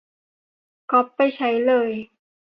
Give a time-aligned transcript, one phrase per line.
[0.91, 1.91] ก๊อปไปใช้เลย